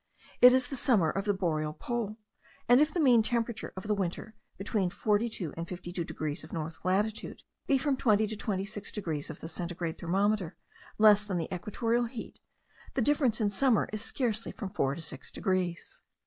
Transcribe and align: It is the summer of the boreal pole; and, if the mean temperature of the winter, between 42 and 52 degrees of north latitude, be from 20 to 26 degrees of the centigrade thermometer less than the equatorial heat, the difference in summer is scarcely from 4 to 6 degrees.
It 0.41 0.51
is 0.51 0.67
the 0.69 0.75
summer 0.75 1.11
of 1.11 1.25
the 1.25 1.33
boreal 1.35 1.73
pole; 1.73 2.17
and, 2.67 2.81
if 2.81 2.91
the 2.91 2.99
mean 2.99 3.21
temperature 3.21 3.71
of 3.77 3.83
the 3.83 3.93
winter, 3.93 4.33
between 4.57 4.89
42 4.89 5.53
and 5.55 5.67
52 5.67 6.03
degrees 6.03 6.43
of 6.43 6.51
north 6.51 6.79
latitude, 6.83 7.43
be 7.67 7.77
from 7.77 7.95
20 7.95 8.25
to 8.25 8.35
26 8.35 8.91
degrees 8.93 9.29
of 9.29 9.41
the 9.41 9.47
centigrade 9.47 9.99
thermometer 9.99 10.57
less 10.97 11.23
than 11.23 11.37
the 11.37 11.53
equatorial 11.53 12.05
heat, 12.05 12.39
the 12.95 13.01
difference 13.03 13.39
in 13.39 13.51
summer 13.51 13.87
is 13.93 14.01
scarcely 14.01 14.51
from 14.51 14.71
4 14.71 14.95
to 14.95 15.03
6 15.03 15.29
degrees. 15.29 16.01